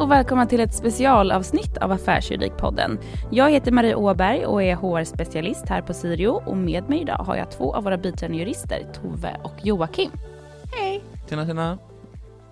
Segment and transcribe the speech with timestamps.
[0.00, 2.98] och välkomna till ett specialavsnitt av Affärsjuridikpodden.
[3.30, 7.36] Jag heter Marie Åberg och är HR-specialist här på Sirio och med mig idag har
[7.36, 10.10] jag två av våra biträdande jurister, Tove och Joakim.
[10.72, 11.02] Hej!
[11.28, 11.78] Tjena, tjena!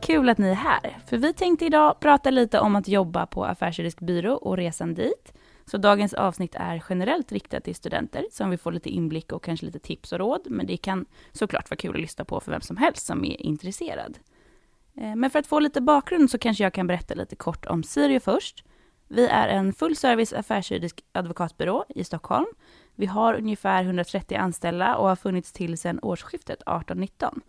[0.00, 3.44] Kul att ni är här, för vi tänkte idag prata lite om att jobba på
[3.44, 5.32] Affärsjuridisk byrå och resan dit.
[5.66, 9.66] Så dagens avsnitt är generellt riktat till studenter som vill få lite inblick och kanske
[9.66, 12.60] lite tips och råd, men det kan såklart vara kul att lyssna på för vem
[12.60, 14.18] som helst som är intresserad.
[15.00, 17.82] Eh, men för att få lite bakgrund så kanske jag kan berätta lite kort om
[17.82, 18.64] Sirio först.
[19.08, 22.46] Vi är en fullservice affärsjuridisk advokatbyrå i Stockholm.
[22.94, 27.40] Vi har ungefär 130 anställda och har funnits till sedan årsskiftet 18-19.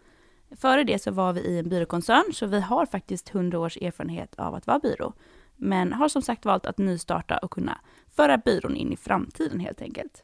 [0.57, 4.35] Före det så var vi i en byråkoncern, så vi har faktiskt 100 års erfarenhet
[4.35, 5.13] av att vara byrå.
[5.55, 7.79] Men har som sagt valt att nystarta och kunna
[8.15, 10.23] föra byrån in i framtiden helt enkelt.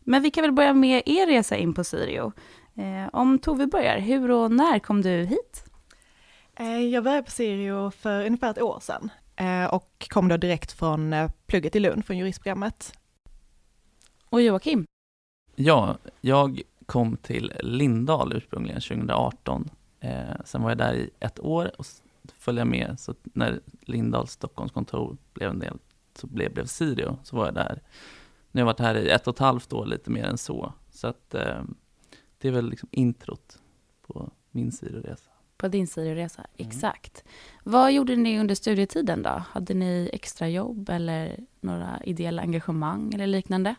[0.00, 2.32] Men vi kan väl börja med er resa in på Sirio.
[2.74, 5.67] Eh, om Tove börjar, hur och när kom du hit?
[6.60, 10.72] Eh, jag började på Sirio för ungefär ett år sedan eh, och kom då direkt
[10.72, 12.92] från eh, plugget i Lund, från juristprogrammet.
[14.28, 14.86] Och Joakim?
[15.54, 19.70] Ja, jag kom till Lindal ursprungligen 2018.
[20.44, 21.86] sen var jag där i ett år och
[22.38, 25.78] följde med, så när Lindals Stockholmskontor blev en del,
[26.14, 27.82] så blev, blev Sirio, så var jag där.
[28.52, 30.72] Nu har jag varit här i ett och ett halvt år, lite mer än så.
[30.90, 31.30] Så att
[32.38, 33.58] det är väl liksom introt
[34.06, 35.37] på min Sirio-resa.
[35.58, 36.68] På din sioresa, mm.
[36.68, 37.24] exakt.
[37.64, 39.42] Vad gjorde ni under studietiden då?
[39.50, 43.74] Hade ni extra jobb eller några ideella engagemang eller liknande?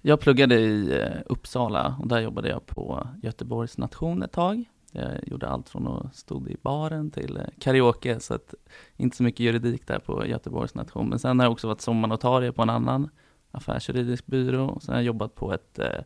[0.00, 4.64] Jag pluggade i eh, Uppsala och där jobbade jag på Göteborgs nation ett tag.
[4.92, 8.54] Jag gjorde allt från att stå i baren till eh, karaoke, så att
[8.96, 11.08] inte så mycket juridik där på Göteborgs nation.
[11.08, 13.10] Men sen har jag också varit sommarnotarie på en annan
[13.50, 14.78] affärsjuridisk byrå.
[14.80, 16.00] Sen har jag jobbat på ett eh,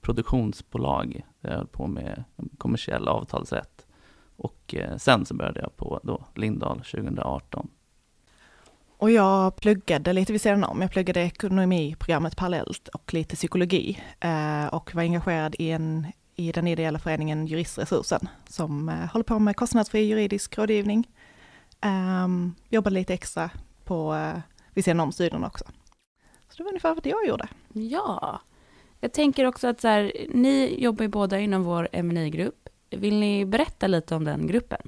[0.00, 2.24] produktionsbolag där jag höll på med
[2.58, 3.71] kommersiell avtalsrätt.
[4.42, 7.68] Och eh, sen så började jag på då Lindahl 2018.
[8.96, 10.80] Och jag pluggade lite vid sidan om.
[10.80, 16.66] Jag pluggade ekonomiprogrammet parallellt och lite psykologi eh, och var engagerad i, en, i den
[16.66, 21.10] ideella föreningen Juristresursen som eh, håller på med kostnadsfri juridisk rådgivning.
[22.24, 23.50] Um, jobbade lite extra
[23.84, 24.32] på,
[24.74, 25.64] vid sidan om studierna också.
[26.48, 27.48] Så det var ungefär vad jag gjorde.
[27.72, 28.40] Ja,
[29.00, 32.61] jag tänker också att så här, ni jobbar ju båda inom vår M&A-grupp
[32.96, 34.80] vill ni berätta lite om den gruppen?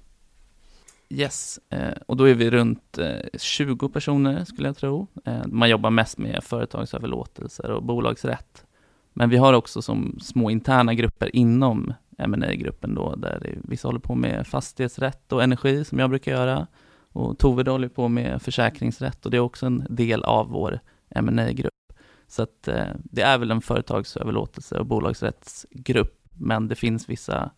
[1.08, 5.06] Yes, eh, och då är vi runt eh, 20 personer skulle jag tro.
[5.24, 8.66] Eh, man jobbar mest med företagsöverlåtelser och bolagsrätt.
[9.12, 11.94] Men vi har också som små interna grupper inom
[12.26, 16.66] ma gruppen då, där vissa håller på med fastighetsrätt och energi som jag brukar göra.
[17.12, 20.80] Och Tove håller på med försäkringsrätt och det är också en del av vår
[21.20, 21.92] ma grupp
[22.26, 27.50] Så att det är väl en företagsöverlåtelse och bolagsrättsgrupp, men det finns vissa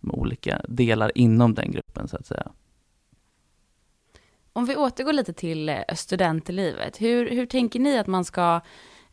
[0.00, 2.52] med olika delar inom den gruppen så att säga.
[4.52, 8.60] Om vi återgår lite till eh, studentlivet, hur, hur tänker ni att man ska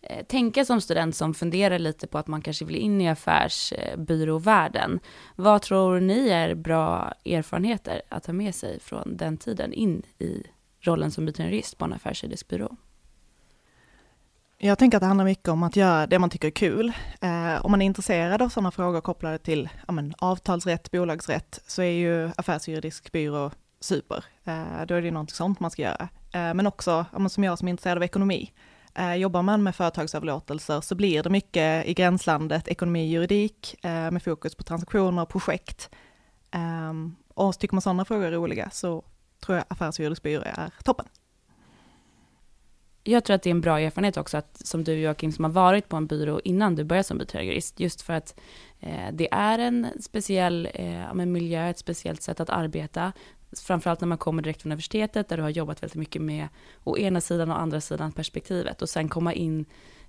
[0.02, 5.00] eh, tänka som student som funderar lite på att man kanske vill in i affärsbyråvärlden.
[5.36, 10.44] Vad tror ni är bra erfarenheter att ta med sig från den tiden in i
[10.82, 12.76] rollen som biträdande jurist på en affärsjuridisk byrå?
[14.60, 16.94] Jag tänker att det handlar mycket om att göra det man tycker är kul.
[17.22, 21.82] Eh, om man är intresserad av sådana frågor kopplade till ja, men, avtalsrätt, bolagsrätt, så
[21.82, 24.26] är ju affärsjuridisk byrå super.
[24.44, 26.10] Eh, då är det ju någonting sånt man ska göra.
[26.34, 28.52] Eh, men också, ja, som jag som är intresserad av ekonomi,
[28.96, 34.12] eh, jobbar man med företagsöverlåtelser så blir det mycket i gränslandet ekonomi och juridik eh,
[34.12, 35.90] med fokus på transaktioner och projekt.
[36.52, 36.94] Eh,
[37.34, 39.04] och tycker man sådana frågor är roliga så
[39.46, 41.06] tror jag affärsjuridisk byrå är toppen
[43.08, 45.52] jag tror att det är en bra erfarenhet också, att, som du Joakim, som har
[45.52, 48.40] varit på en byrå innan du började som biträdande jurist, just för att
[48.80, 53.14] eh, det är en speciell eh, miljö, ett speciellt sätt att arbeta,
[53.58, 56.48] framförallt när man kommer direkt från universitetet, där du har jobbat väldigt mycket med
[56.84, 59.66] å ena sidan och andra sidan perspektivet, och sen komma in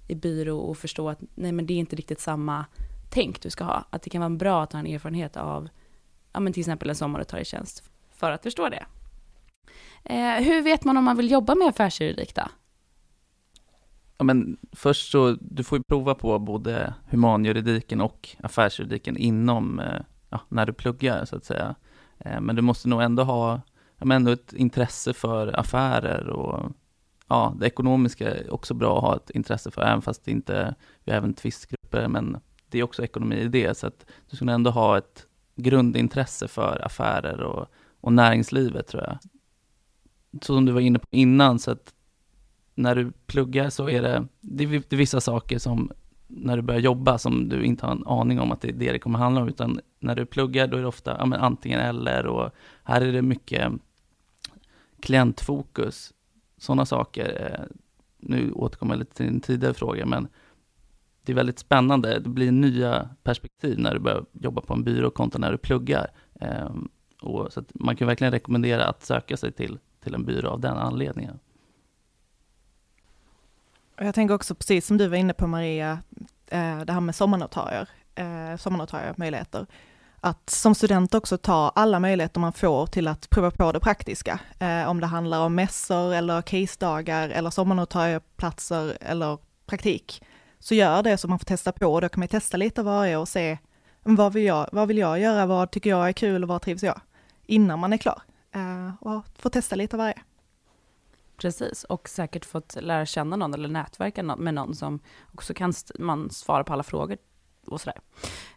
[0.09, 2.65] i byrå och förstå att nej, men det är inte riktigt samma
[3.11, 5.69] tänk du ska ha, att det kan vara bra att ha en erfarenhet av,
[6.33, 7.83] ja men till exempel en sommar och ta i tjänst,
[8.15, 8.87] för att förstå det.
[10.05, 12.43] Eh, hur vet man om man vill jobba med affärsjuridik då?
[14.19, 20.01] Ja, men först så, du får ju prova på både humanjuridiken och affärsjuridiken inom, eh,
[20.31, 21.75] ja, när du pluggar så att säga.
[22.19, 23.61] Eh, men du måste nog ändå ha,
[23.99, 26.73] ja, men ändå ett intresse för affärer och
[27.29, 30.75] ja, det ekonomiska är också bra att ha ett intresse för, även fast det inte,
[31.05, 34.51] vi har även tvistgrupper, men det är också ekonomi i det, så att du ska
[34.51, 35.27] ändå ha ett
[35.57, 37.67] grundintresse för affärer och,
[38.01, 39.19] och näringslivet tror jag.
[40.43, 41.95] Så som du var inne på innan, så att
[42.79, 45.91] när du pluggar så är det, det är vissa saker som
[46.27, 48.93] när du börjar jobba som du inte har en aning om att det är det
[48.93, 51.81] det kommer handla om, utan när du pluggar då är det ofta ja, men antingen
[51.81, 52.51] eller och
[52.85, 53.73] här är det mycket
[55.01, 56.13] klientfokus,
[56.57, 57.53] sådana saker.
[57.53, 57.77] Eh,
[58.19, 60.29] nu återkommer jag lite till din tidigare fråga, men
[61.25, 62.19] det är väldigt spännande.
[62.19, 66.11] Det blir nya perspektiv när du börjar jobba på en byrå kontra när du pluggar.
[66.41, 66.89] Ehm,
[67.23, 70.77] och så man kan verkligen rekommendera att söka sig till, till en byrå av den
[70.77, 71.39] anledningen.
[74.01, 75.99] Jag tänker också precis som du var inne på Maria,
[76.47, 79.67] eh, det här med sommarnotarier, sommarnotarier eh, sommarnotariemöjligheter.
[80.21, 84.41] Att som student också ta alla möjligheter man får till att prova på det praktiska.
[84.59, 90.23] Eh, om det handlar om mässor eller case-dagar eller sommarnotarieplatser eller praktik.
[90.59, 92.01] Så gör det så man får testa på.
[92.01, 93.59] Då kan man testa lite varje och se
[94.03, 96.83] vad vill, jag, vad vill jag göra, vad tycker jag är kul och vad trivs
[96.83, 97.01] jag?
[97.47, 98.23] Innan man är klar.
[98.55, 100.23] Eh, och få testa lite varje.
[101.39, 105.01] Precis, och säkert fått lära känna någon eller nätverka med någon som
[105.35, 107.19] också kan man svara på alla frågor
[107.67, 108.01] och sådär.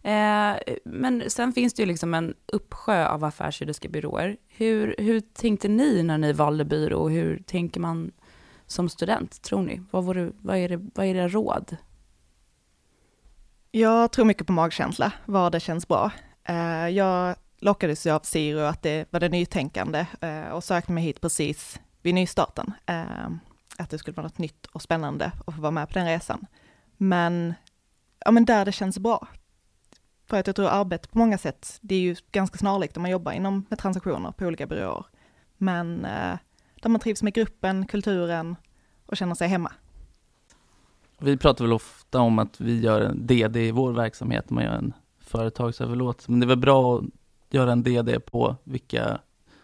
[0.03, 4.37] Eh, men sen finns det ju liksom en uppsjö av affärsjuridiska byråer.
[4.47, 8.11] Hur, hur tänkte ni när ni valde byrå och hur tänker man
[8.65, 9.81] som student, tror ni?
[9.91, 11.77] Vad, vore, vad, är, det, vad är era råd?
[13.71, 16.11] Jag tror mycket på magkänsla, vad det känns bra.
[16.43, 21.03] Eh, jag lockades ju av Siro att det var det nytänkande eh, och sökte mig
[21.03, 22.73] hit precis vid nystarten.
[22.85, 23.29] Eh,
[23.77, 26.45] att det skulle vara något nytt och spännande att få vara med på den resan.
[26.97, 27.53] Men,
[28.25, 29.27] ja men där det känns bra.
[30.25, 33.11] För att jag tror arbete på många sätt, det är ju ganska snarlikt om man
[33.11, 35.05] jobbar inom med transaktioner på olika byråer.
[35.57, 36.37] Men eh,
[36.81, 38.55] där man trivs med gruppen, kulturen
[39.05, 39.71] och känner sig hemma.
[41.19, 44.73] Vi pratar väl ofta om att vi gör en DD i vår verksamhet, man gör
[44.73, 47.03] en företagsöverlåtelse, men det är väl bra att
[47.49, 49.19] göra en DD på vilka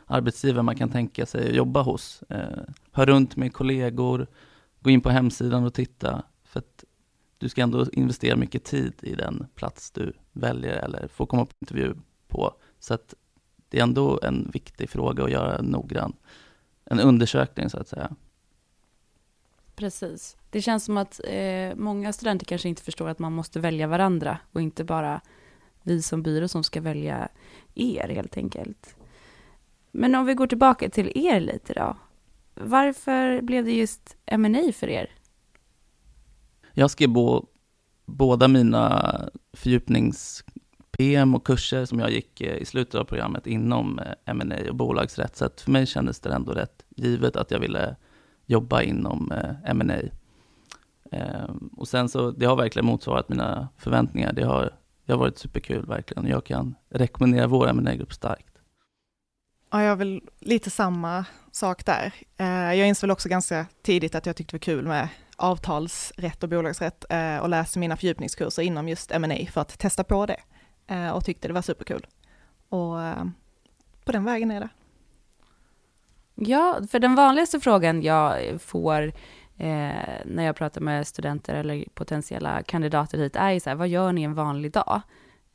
[0.07, 2.23] arbetsgivare man kan tänka sig att jobba hos.
[2.29, 4.27] Eh, hör runt med kollegor,
[4.79, 6.23] gå in på hemsidan och titta.
[6.43, 6.83] För att
[7.37, 11.53] du ska ändå investera mycket tid i den plats du väljer eller får komma på
[11.61, 11.95] intervju
[12.27, 12.53] på.
[12.79, 13.13] Så att
[13.69, 16.13] det är ändå en viktig fråga att göra noggrann,
[16.85, 18.15] en undersökning så att säga.
[19.75, 20.37] Precis.
[20.49, 24.39] Det känns som att eh, många studenter kanske inte förstår att man måste välja varandra
[24.51, 25.21] och inte bara
[25.83, 27.29] vi som byrå som ska välja
[27.75, 28.95] er helt enkelt.
[29.91, 31.97] Men om vi går tillbaka till er lite då.
[32.55, 35.11] Varför blev det just M&A för er?
[36.73, 37.45] Jag skrev bo,
[38.05, 39.15] båda mina
[39.53, 44.75] fördjupnings-PM och kurser som jag gick eh, i slutet av programmet inom eh, M&A och
[44.75, 45.35] bolagsrätt.
[45.35, 47.95] Så att för mig kändes det ändå rätt givet att jag ville
[48.45, 50.01] jobba inom eh, M&A.
[51.77, 54.33] Och sen så, det har verkligen motsvarat mina förväntningar.
[54.33, 54.71] Det har,
[55.05, 56.27] det har varit superkul verkligen.
[56.27, 58.56] Jag kan rekommendera vår M&A-grupp starkt.
[59.69, 62.13] Ja, jag har väl lite samma sak där.
[62.37, 66.43] Eh, jag insåg väl också ganska tidigt att jag tyckte det var kul med avtalsrätt
[66.43, 70.39] och bolagsrätt eh, och läste mina fördjupningskurser inom just M&A för att testa på det
[70.87, 72.07] eh, och tyckte det var superkul.
[72.69, 72.97] Och
[74.05, 74.69] på den vägen är det.
[76.35, 79.03] Ja, för den vanligaste frågan jag får
[79.57, 79.91] eh,
[80.25, 84.11] när jag pratar med studenter eller potentiella kandidater hit är ju så här, vad gör
[84.11, 85.01] ni en vanlig dag?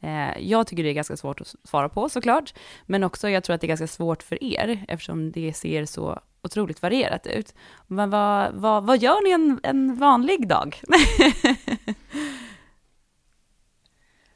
[0.02, 2.54] Eh, jag tycker det är ganska svårt att svara på såklart,
[2.86, 6.20] men också jag tror att det är ganska svårt för er eftersom det ser så
[6.42, 7.54] otroligt varierat ut.
[7.86, 10.80] Men vad, vad, vad gör ni en, en vanlig dag?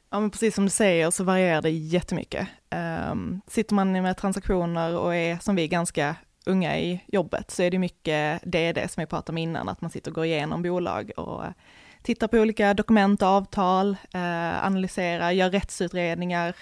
[0.09, 2.47] ja, men precis som du säger så varierar det jättemycket.
[3.11, 7.71] Um, sitter man med transaktioner och är som vi ganska unga i jobbet så är
[7.71, 11.11] det mycket DD som vi pratade om innan, att man sitter och går igenom bolag
[11.17, 11.43] och
[12.07, 16.55] tittar på olika dokument och avtal, eh, analyserar, gör rättsutredningar.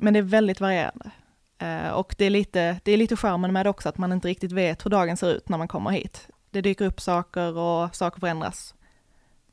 [0.00, 1.10] Men det är väldigt varierande.
[1.58, 4.28] Eh, och det är, lite, det är lite charmen med det också, att man inte
[4.28, 6.28] riktigt vet hur dagen ser ut när man kommer hit.
[6.50, 8.74] Det dyker upp saker och saker förändras.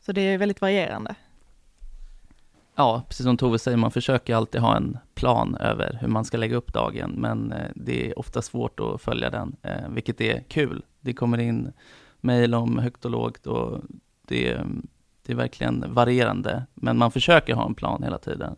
[0.05, 1.15] Så det är väldigt varierande.
[2.75, 6.38] Ja, precis som Tove säger, man försöker alltid ha en plan över hur man ska
[6.38, 10.43] lägga upp dagen, men eh, det är ofta svårt att följa den, eh, vilket är
[10.47, 10.83] kul.
[11.00, 11.73] Det kommer in
[12.21, 13.81] mejl om högt och lågt och
[14.27, 14.61] det,
[15.25, 18.55] det är verkligen varierande, men man försöker ha en plan hela tiden.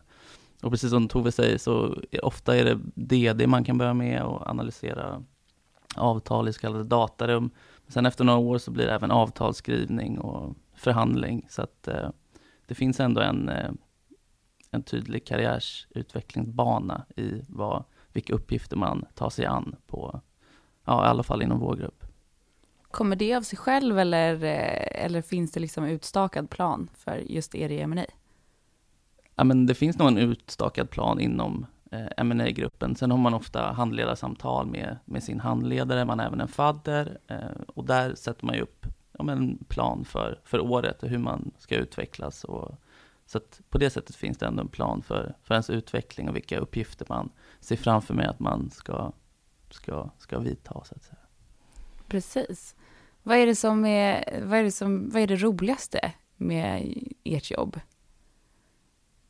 [0.62, 4.46] Och precis som Tove säger så ofta är det DD man kan börja med och
[4.46, 5.22] analysera
[5.96, 7.50] avtal i så kallade datarum.
[7.88, 11.46] Sen efter några år så blir det även avtalsskrivning och förhandling.
[11.48, 12.10] Så att eh,
[12.66, 13.70] det finns ändå en, eh,
[14.70, 20.20] en tydlig karriärsutvecklingsbana i vad, vilka uppgifter man tar sig an på,
[20.84, 22.05] ja i alla fall inom vår grupp.
[22.96, 27.54] Kommer det av sig själv eller, eh, eller finns det liksom utstakad plan för just
[27.54, 28.04] er i M&A?
[29.34, 33.34] Ja, men det finns nog en utstakad plan inom eh, ma gruppen Sen har man
[33.34, 38.46] ofta handledarsamtal med, med sin handledare, man har även en fadder eh, och där sätter
[38.46, 38.86] man ju upp
[39.18, 42.44] ja, en plan för, för året och hur man ska utvecklas.
[42.44, 42.74] Och,
[43.26, 46.58] så på det sättet finns det ändå en plan för, för ens utveckling och vilka
[46.58, 49.12] uppgifter man ser framför sig att man ska
[49.70, 51.18] ska, ska vidta så att säga.
[52.08, 52.74] Precis.
[53.26, 57.50] Vad är det som är, vad är det som, vad är det roligaste med ert
[57.50, 57.80] jobb?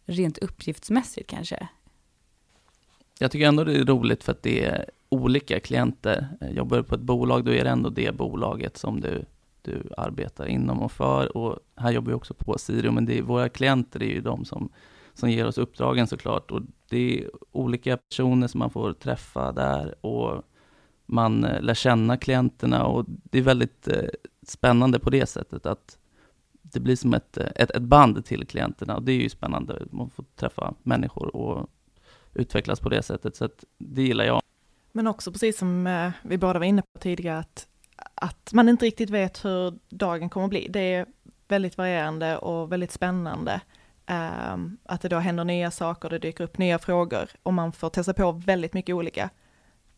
[0.05, 1.69] Rent uppgiftsmässigt kanske?
[3.19, 6.29] Jag tycker ändå det är roligt för att det är olika klienter.
[6.51, 9.25] Jobbar du på ett bolag, då är det ändå det bolaget som du,
[9.63, 11.37] du arbetar inom och för.
[11.37, 14.45] Och här jobbar vi också på Sirio, men det är, våra klienter är ju de
[14.45, 14.73] som,
[15.15, 16.51] som ger oss uppdragen såklart.
[16.51, 20.43] Och det är olika personer som man får träffa där och
[21.07, 24.09] man eh, lär känna klienterna och det är väldigt eh,
[24.47, 25.99] spännande på det sättet att
[26.63, 29.83] det blir som ett, eh, ett, ett band till klienterna och det är ju spännande.
[29.91, 31.71] Man får träffa människor och
[32.35, 34.43] utvecklas på det sättet, så att det gillar jag.
[34.93, 37.69] Men också precis som vi båda var inne på tidigare, att,
[38.15, 40.67] att man inte riktigt vet hur dagen kommer att bli.
[40.71, 41.07] Det är
[41.49, 43.61] väldigt varierande och väldigt spännande.
[44.55, 47.91] Um, att det då händer nya saker, det dyker upp nya frågor och man får
[47.91, 49.31] testa på väldigt mycket olika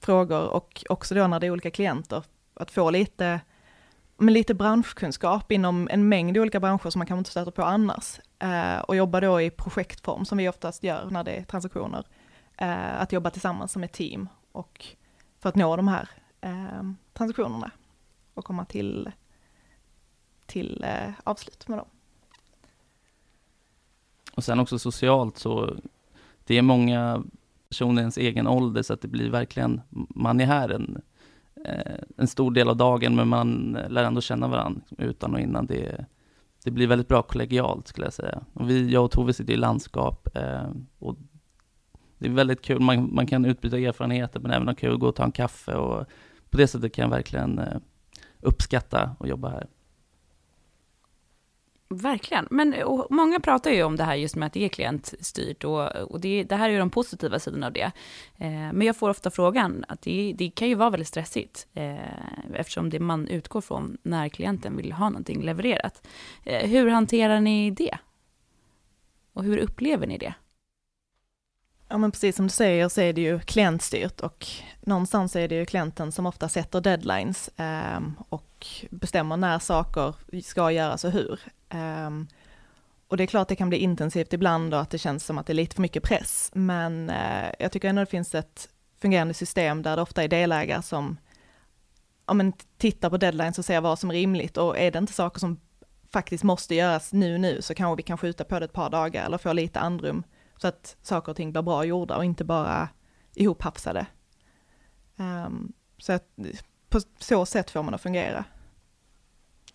[0.00, 2.24] frågor och också då när det är olika klienter,
[2.54, 3.40] att få lite,
[4.16, 8.20] men lite branschkunskap inom en mängd olika branscher som man kanske inte stöter på annars.
[8.38, 12.06] Eh, och jobba då i projektform som vi oftast gör när det är transaktioner.
[12.58, 14.86] Eh, att jobba tillsammans som ett team och
[15.40, 16.08] för att nå de här
[16.40, 17.70] eh, transaktionerna
[18.34, 19.10] och komma till,
[20.46, 21.88] till eh, avslut med dem.
[24.34, 25.76] Och sen också socialt så,
[26.44, 27.22] det är många
[27.68, 29.80] personer i ens egen ålder, så att det blir verkligen,
[30.14, 31.00] man är här en,
[31.64, 35.40] eh, en stor del av dagen, men man lär ändå känna varandra liksom, utan och
[35.40, 35.66] innan.
[35.66, 36.06] Det,
[36.64, 38.40] det blir väldigt bra kollegialt skulle jag säga.
[38.52, 41.16] Och vi, jag och Tove sitter i landskap eh, och
[42.18, 45.16] det är väldigt kul, man, man kan utbyta erfarenheter men även ha kul, gå och
[45.16, 46.06] ta en kaffe och
[46.50, 47.76] på det sättet kan jag verkligen eh,
[48.40, 49.66] uppskatta att jobba här.
[51.90, 52.48] Verkligen.
[52.50, 52.74] Men
[53.10, 56.44] många pratar ju om det här just med att det är klientstyrt och, och det,
[56.44, 57.92] det, här är ju de positiva sidorna av det.
[58.36, 62.54] Eh, men jag får ofta frågan att det, det kan ju vara väldigt stressigt eh,
[62.54, 66.06] eftersom det man utgår från när klienten vill ha någonting levererat.
[66.44, 67.98] Eh, hur hanterar ni det?
[69.32, 70.34] Och hur upplever ni det?
[71.88, 74.46] Ja men precis som du säger så är det ju klientstyrt och
[74.80, 80.70] någonstans är det ju klienten som ofta sätter deadlines eh, och bestämmer när saker ska
[80.70, 81.40] göras och hur.
[81.68, 82.26] Ehm,
[83.08, 85.46] och det är klart det kan bli intensivt ibland och att det känns som att
[85.46, 88.68] det är lite för mycket press, men eh, jag tycker ändå det finns ett
[89.00, 91.16] fungerande system där det ofta är delägare som
[92.26, 95.12] ja, men tittar på deadlines och ser vad som är rimligt och är det inte
[95.12, 95.60] saker som
[96.12, 99.26] faktiskt måste göras nu nu så kanske vi kan skjuta på det ett par dagar
[99.26, 100.22] eller få lite andrum
[100.58, 102.88] så att saker och ting blir bra gjorda och inte bara
[103.34, 104.06] ihophafsade.
[105.16, 106.24] Um, så att
[106.88, 108.44] på så sätt får man att fungera.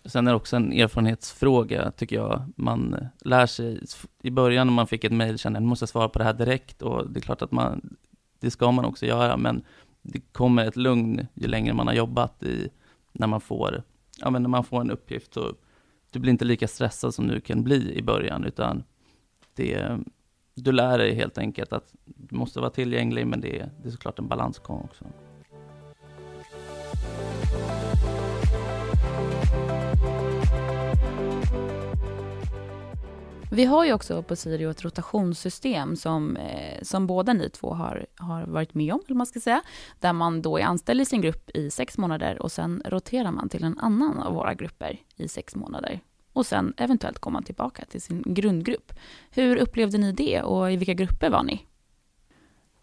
[0.04, 2.52] Sen är det också en erfarenhetsfråga, tycker jag.
[2.56, 3.80] Man eh, lär sig,
[4.22, 6.32] i början när man fick ett mejl, kände jag att måste svara på det här
[6.32, 7.96] direkt och det är klart att man,
[8.40, 9.64] det ska man också göra, men
[10.02, 12.68] det kommer ett lugn ju längre man har jobbat i,
[13.12, 13.82] när man får,
[14.18, 15.54] ja men när man får en uppgift, så
[16.10, 18.84] du blir inte lika stressad som du kan bli i början, utan
[19.54, 19.98] det,
[20.54, 24.18] du lär dig helt enkelt att du måste vara tillgänglig, men det, det är såklart
[24.18, 25.04] en balansgång också.
[33.54, 38.06] Vi har ju också på Sirio ett rotationssystem som, eh, som båda ni två har,
[38.16, 39.62] har varit med om, eller man ska säga,
[40.00, 43.48] där man då är anställd i sin grupp i sex månader och sen roterar man
[43.48, 46.00] till en annan av våra grupper i sex månader.
[46.34, 48.92] Och sen eventuellt komma man tillbaka till sin grundgrupp.
[49.30, 51.66] Hur upplevde ni det och i vilka grupper var ni?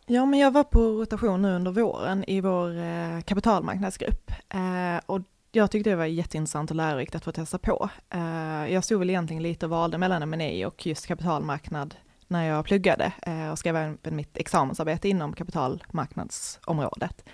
[0.05, 4.31] Ja, men jag var på rotation nu under våren i vår eh, kapitalmarknadsgrupp.
[4.50, 7.89] Eh, och jag tyckte det var jätteintressant och lärorikt att få testa på.
[8.10, 11.96] Eh, jag stod väl egentligen lite och valde mellan M&A och just kapitalmarknad
[12.27, 17.25] när jag pluggade eh, och skrev även mitt examensarbete inom kapitalmarknadsområdet.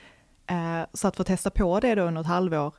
[0.47, 2.73] Eh, så att få testa på det då under ett halvår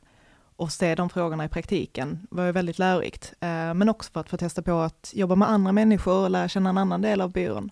[0.59, 3.33] och se de frågorna i praktiken var ju väldigt lärorikt.
[3.39, 6.47] Eh, men också för att få testa på att jobba med andra människor och lära
[6.47, 7.71] känna en annan del av byrån.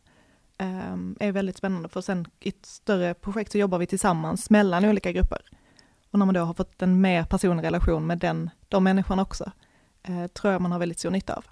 [0.58, 4.86] Eh, är väldigt spännande, för sen i ett större projekt så jobbar vi tillsammans mellan
[4.86, 5.42] olika grupper.
[6.12, 9.52] Och när man då har fått en mer personlig relation med den, de människorna också,
[10.04, 11.46] eh, tror jag man har väldigt stor nytta av.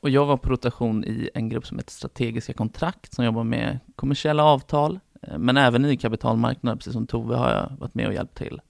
[0.00, 3.78] Och jag var på rotation i en grupp som heter Strategiska kontrakt, som jobbar med
[3.96, 5.00] kommersiella avtal,
[5.38, 8.60] men även i kapitalmarknaden, precis som Tove har jag varit med och hjälpt till.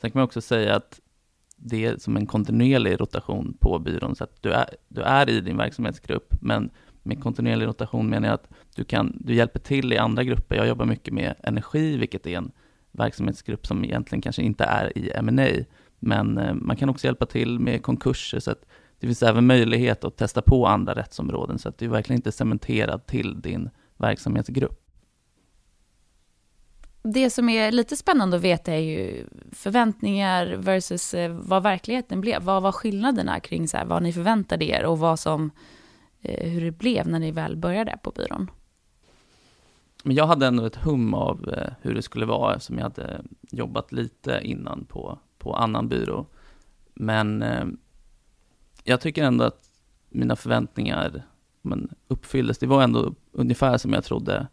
[0.00, 1.00] Sen kan man också säga att
[1.56, 5.40] det är som en kontinuerlig rotation på byrån, så att du är, du är i
[5.40, 6.70] din verksamhetsgrupp, men
[7.02, 10.56] med kontinuerlig rotation menar jag att du, kan, du hjälper till i andra grupper.
[10.56, 12.52] Jag jobbar mycket med energi, vilket är en
[12.92, 15.64] verksamhetsgrupp som egentligen kanske inte är i M&A
[15.98, 18.64] men eh, man kan också hjälpa till med konkurser, så att
[18.98, 22.32] det finns även möjlighet att testa på andra rättsområden, så att du är verkligen inte
[22.32, 24.85] cementerad till din verksamhetsgrupp.
[27.08, 32.42] Det som är lite spännande att veta är ju förväntningar versus eh, vad verkligheten blev.
[32.42, 35.50] Vad var skillnaderna kring så här, vad ni förväntade er och vad som,
[36.22, 38.50] eh, hur det blev när ni väl började på byrån?
[40.04, 43.22] Men jag hade ändå ett hum av eh, hur det skulle vara, som jag hade
[43.50, 46.26] jobbat lite innan på, på annan byrå.
[46.94, 47.44] Men
[48.84, 49.70] jag tycker ändå att
[50.10, 51.22] mina förväntningar
[51.62, 52.58] men, uppfylldes.
[52.58, 54.46] Det var ändå ungefär som jag trodde.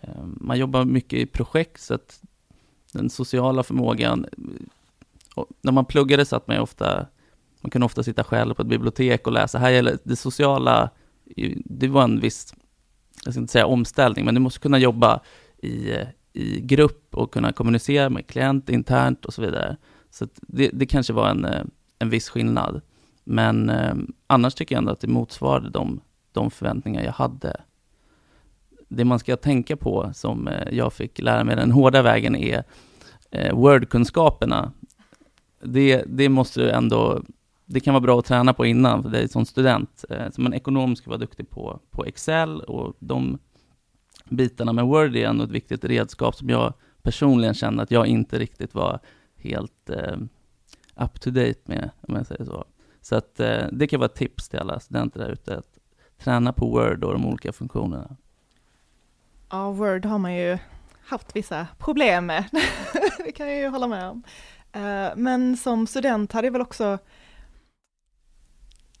[0.00, 2.20] Ehm, man jobbar mycket i projekt, så att
[2.92, 4.26] den sociala förmågan...
[5.62, 7.06] när man pluggade satt man ofta...
[7.60, 9.58] Man kunde ofta sitta själv på ett bibliotek och läsa.
[9.58, 10.90] Här gäller det sociala...
[11.64, 12.54] Det var en viss
[13.26, 15.20] jag ska inte säga omställning, men du måste kunna jobba
[15.58, 15.92] i,
[16.32, 19.76] i grupp och kunna kommunicera med klient internt och så vidare.
[20.10, 21.46] Så det, det kanske var en,
[21.98, 22.80] en viss skillnad.
[23.24, 23.94] Men eh,
[24.26, 26.00] annars tycker jag ändå att det motsvarade de,
[26.32, 27.60] de förväntningar jag hade.
[28.88, 32.64] Det man ska tänka på, som eh, jag fick lära mig den hårda vägen, är
[33.30, 34.72] eh, Word-kunskaperna.
[35.62, 37.22] Det, det måste du ändå
[37.66, 40.04] det kan vara bra att träna på innan för dig som student.
[40.10, 43.38] Eh, som en ekonom ska vara duktig på, på Excel och de
[44.28, 44.72] bitarna.
[44.72, 48.74] med Word är ändå ett viktigt redskap som jag personligen känner att jag inte riktigt
[48.74, 49.00] var
[49.36, 50.16] helt eh,
[50.96, 52.64] up to date med, om jag säger så.
[53.00, 55.78] Så att eh, det kan vara ett tips till alla studenter där ute, att
[56.18, 58.16] träna på Word och de olika funktionerna.
[59.50, 60.58] Ja, Word har man ju
[61.06, 62.44] haft vissa problem med,
[63.24, 64.22] det kan jag ju hålla med om.
[64.72, 66.98] Eh, men som student hade jag väl också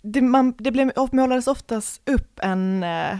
[0.02, 3.16] det, man, det blev, målades oftast upp en eh,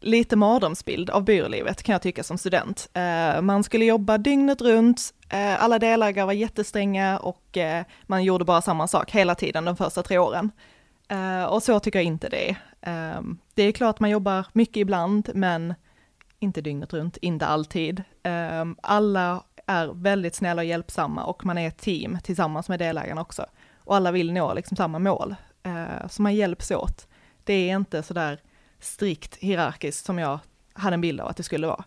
[0.00, 2.88] lite mardrömsbild av byrålivet kan jag tycka som student.
[2.94, 8.44] Eh, man skulle jobba dygnet runt, eh, alla delägare var jättestränga och eh, man gjorde
[8.44, 10.50] bara samma sak hela tiden de första tre åren.
[11.08, 12.56] Eh, och så tycker jag inte det är.
[13.54, 15.74] Det är klart man jobbar mycket ibland, men
[16.38, 18.02] inte dygnet runt, inte alltid.
[18.22, 23.20] Ehm, alla är väldigt snälla och hjälpsamma och man är ett team tillsammans med delägarna
[23.20, 23.46] också.
[23.78, 25.34] Och alla vill nå liksom samma mål.
[25.62, 27.08] Ehm, så man hjälps åt.
[27.44, 28.40] Det är inte sådär
[28.80, 30.38] strikt hierarkiskt som jag
[30.72, 31.84] hade en bild av att det skulle vara.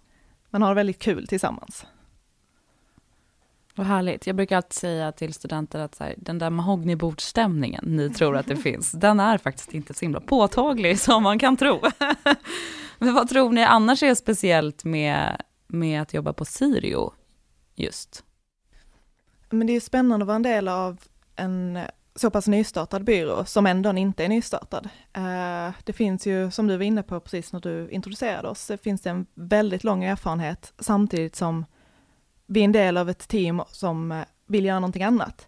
[0.49, 1.85] Man har väldigt kul tillsammans.
[3.81, 4.27] Vad härligt.
[4.27, 8.55] Jag brukar alltid säga till studenter att här, den där mahognybordsstämningen ni tror att det
[8.67, 11.81] finns, den är faktiskt inte så himla påtaglig som man kan tro.
[12.99, 17.13] Men vad tror ni annars är speciellt med, med att jobba på Sirio
[17.75, 18.23] just?
[19.49, 21.01] Men det är spännande att vara en del av
[21.35, 21.79] en
[22.15, 24.89] så pass nystartad byrå som ändå inte är nystartad.
[25.13, 28.77] Eh, det finns ju, som du var inne på precis när du introducerade oss, det
[28.77, 31.65] finns en väldigt lång erfarenhet samtidigt som
[32.51, 35.47] vi är en del av ett team som eh, vill göra någonting annat.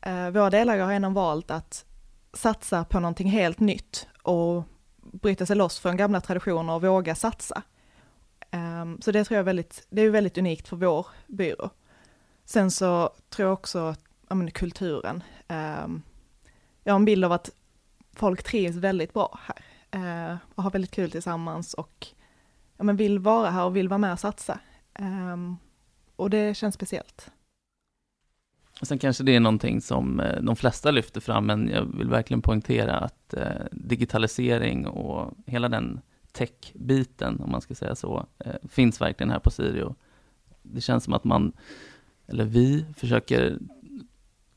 [0.00, 1.84] Eh, våra delägare har ändå valt att
[2.32, 4.64] satsa på någonting helt nytt och
[4.96, 7.62] bryta sig loss från gamla traditioner och våga satsa.
[8.50, 11.70] Ehm, så det tror jag är väldigt, det är väldigt unikt för vår byrå.
[12.44, 15.22] Sen så tror jag också att ja, men, kulturen.
[15.48, 16.02] Ehm,
[16.84, 17.50] jag har en bild av att
[18.12, 19.64] folk trivs väldigt bra här
[20.30, 22.06] eh, och har väldigt kul tillsammans och
[22.76, 24.58] ja, men vill vara här och vill vara med och satsa.
[24.94, 25.56] Ehm,
[26.16, 27.30] och det känns speciellt.
[28.82, 32.42] sen kanske det är någonting som eh, de flesta lyfter fram, men jag vill verkligen
[32.42, 36.00] poängtera att eh, digitalisering och hela den
[36.32, 39.94] tech-biten, om man ska säga så, eh, finns verkligen här på Sirio.
[40.62, 41.52] Det känns som att man,
[42.26, 43.58] eller vi, försöker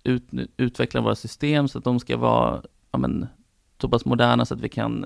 [0.04, 0.24] ut,
[0.58, 3.28] utveckla våra system så att de ska vara ja, men,
[3.82, 5.06] så pass moderna så att vi kan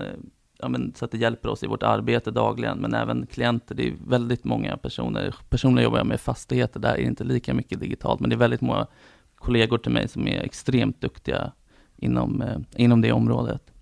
[0.62, 3.74] ja, men, så att det hjälper oss i vårt arbete dagligen, men även klienter.
[3.74, 5.34] Det är väldigt många personer.
[5.48, 8.38] Personligen jobbar jag med fastigheter, där är det inte lika mycket digitalt, men det är
[8.38, 8.86] väldigt många
[9.34, 11.52] kollegor till mig som är extremt duktiga
[11.96, 13.72] inom, eh, inom det området.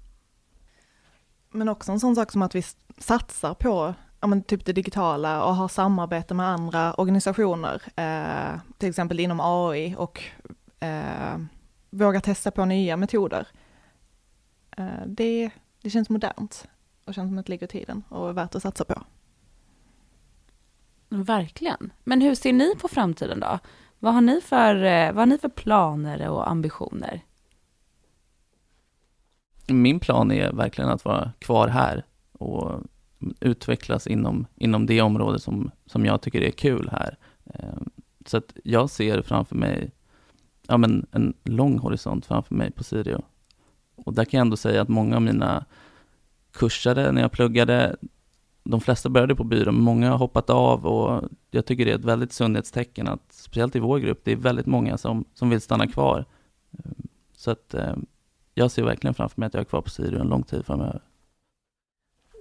[1.50, 2.62] Men också en sån sak som att vi
[2.98, 8.88] satsar på ja, men typ det digitala och har samarbete med andra organisationer, eh, till
[8.88, 10.22] exempel inom AI och
[10.80, 11.38] eh,
[11.90, 13.48] våga testa på nya metoder.
[14.76, 15.50] Eh, det,
[15.82, 16.68] det känns modernt
[17.04, 19.02] och känns som att det ligger i tiden och är värt att satsa på.
[21.08, 21.92] Verkligen.
[22.04, 23.58] Men hur ser ni på framtiden då?
[23.98, 27.20] Vad har ni för, eh, vad har ni för planer och ambitioner?
[29.66, 32.80] Min plan är verkligen att vara kvar här och
[33.40, 37.18] utvecklas inom, inom det område som, som jag tycker är kul här.
[37.44, 37.82] Eh,
[38.26, 39.90] så att jag ser framför mig
[40.68, 43.22] ja, men en lång horisont framför mig på Sirio.
[44.04, 45.64] Och där kan jag ändå säga att många av mina
[46.52, 47.96] kursare när jag pluggade,
[48.62, 51.98] de flesta började på byrå, men många har hoppat av och jag tycker det är
[51.98, 55.60] ett väldigt sundhetstecken att, speciellt i vår grupp, det är väldigt många som, som vill
[55.60, 56.24] stanna kvar.
[57.36, 57.96] Så att eh,
[58.54, 61.00] jag ser verkligen framför mig att jag är kvar på Sirius en lång tid framöver.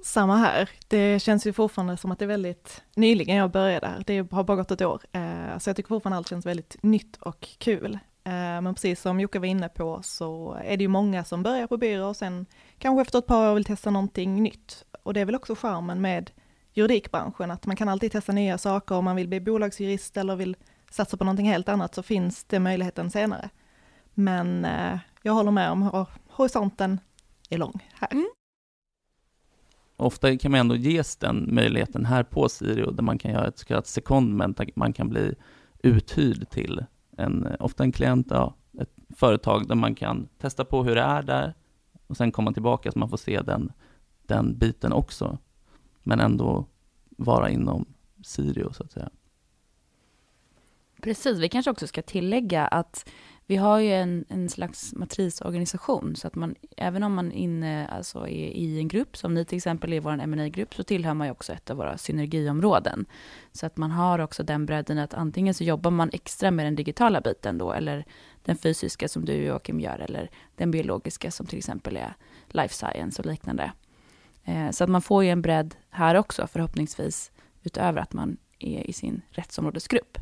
[0.04, 0.70] Samma här.
[0.88, 4.04] Det känns ju fortfarande som att det är väldigt nyligen jag började här.
[4.06, 5.02] Det har bara gått ett år.
[5.12, 8.00] Eh, så jag tycker fortfarande allt känns väldigt nytt och kul.
[8.28, 11.68] Eh, men precis som Jocke var inne på så är det ju många som börjar
[11.68, 12.46] på byrå och sen
[12.78, 14.86] kanske efter ett par år vill testa någonting nytt.
[15.04, 16.32] Och det är väl också charmen med
[16.74, 20.56] juridikbranschen, att man kan alltid testa nya saker om man vill bli bolagsjurist eller vill
[20.92, 23.50] satsa på någonting helt annat så finns det möjligheten senare.
[24.13, 27.00] Men eh, jag håller med om horisonten
[27.50, 28.12] är lång här.
[28.12, 28.30] Mm.
[29.98, 33.60] Ofta kan man ändå ges den möjligheten här på Sirio, där man kan göra ett
[33.60, 35.36] så kallat secondment, man kan bli
[35.84, 36.86] uthyrd till
[37.17, 41.21] en, ofta en klient, ja, ett företag där man kan testa på hur det är
[41.21, 41.53] där
[42.08, 43.71] och sen komma tillbaka så man får se den,
[44.25, 45.38] den biten också.
[46.03, 46.65] Men ändå
[47.10, 47.86] vara inom
[48.23, 49.10] Sirio så att säga.
[51.01, 53.10] Precis, vi kanske också ska tillägga att
[53.50, 58.20] vi har ju en, en slags matrisorganisation, så att man, även om man inne, alltså
[58.20, 61.28] är i en grupp, som ni till exempel är vår ma grupp så tillhör man
[61.28, 63.06] ju också ett av våra synergiområden.
[63.52, 66.76] Så att man har också den bredden att antingen så jobbar man extra med den
[66.76, 68.06] digitala biten då, eller
[68.44, 72.14] den fysiska som du och Joakim gör, eller den biologiska som till exempel är
[72.48, 73.72] life science och liknande.
[74.44, 77.32] Eh, så att man får ju en bredd här också, förhoppningsvis,
[77.64, 80.18] utöver att man är i sin rättsområdesgrupp.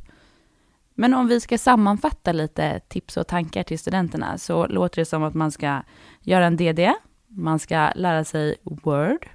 [0.95, 5.23] Men om vi ska sammanfatta lite tips och tankar till studenterna så låter det som
[5.23, 5.81] att man ska
[6.21, 6.93] göra en DD,
[7.27, 9.29] man ska lära sig Word.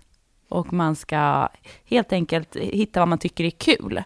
[0.48, 1.48] Och man ska
[1.84, 4.02] helt enkelt hitta vad man tycker är kul.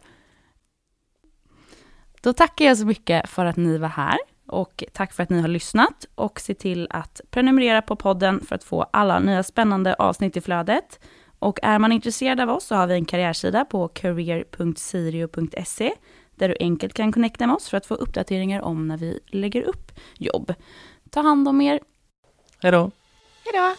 [2.21, 4.19] Då tackar jag så mycket för att ni var här.
[4.47, 6.07] Och tack för att ni har lyssnat.
[6.15, 10.41] Och se till att prenumerera på podden för att få alla nya spännande avsnitt i
[10.41, 11.01] flödet.
[11.39, 15.93] Och är man intresserad av oss så har vi en karriärsida på career.sirio.se
[16.37, 19.63] där du enkelt kan connecta med oss för att få uppdateringar om när vi lägger
[19.63, 20.55] upp jobb.
[21.11, 21.81] Ta hand om er.
[22.63, 22.91] Hej då.
[23.45, 23.75] Hej då.